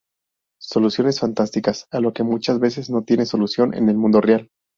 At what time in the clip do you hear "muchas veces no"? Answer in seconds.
2.23-3.03